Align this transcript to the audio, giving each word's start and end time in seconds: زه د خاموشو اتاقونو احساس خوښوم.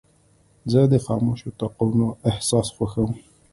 زه 0.71 0.81
د 0.91 0.93
خاموشو 1.05 1.45
اتاقونو 1.51 2.07
احساس 2.29 2.67
خوښوم. 2.75 3.11